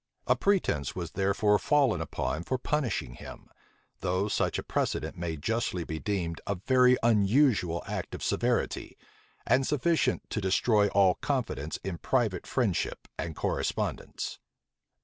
A 0.25 0.35
pretence 0.35 0.95
was 0.95 1.11
therefore 1.11 1.59
fallen 1.59 2.01
upon 2.01 2.41
for 2.41 2.57
punishing 2.57 3.13
him; 3.13 3.51
though 3.99 4.27
such 4.27 4.57
a 4.57 4.63
precedent 4.63 5.15
may 5.15 5.37
justly 5.37 5.83
be 5.83 5.99
deemed 5.99 6.41
a 6.47 6.55
very 6.55 6.97
unusual 7.03 7.83
act 7.85 8.15
of 8.15 8.23
severity, 8.23 8.97
and 9.45 9.67
sufficient 9.67 10.27
to 10.31 10.41
destroy 10.41 10.87
all 10.87 11.13
confidence 11.13 11.77
in 11.83 11.99
private 11.99 12.47
friendship 12.47 13.07
and 13.19 13.35
correspondence. 13.35 14.39